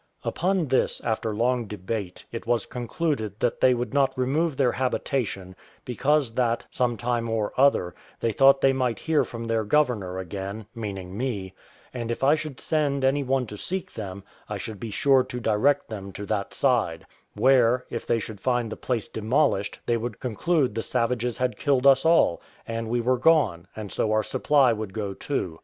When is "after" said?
1.01-1.31